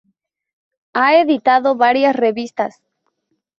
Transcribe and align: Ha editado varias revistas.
Ha 0.93 1.17
editado 1.19 1.75
varias 1.75 2.15
revistas. 2.15 2.81